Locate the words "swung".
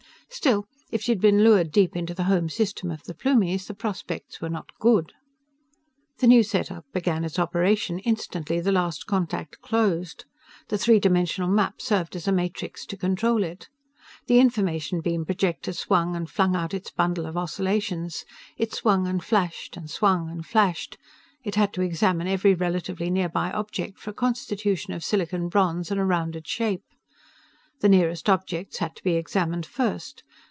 15.73-16.15, 18.73-19.07, 19.89-20.29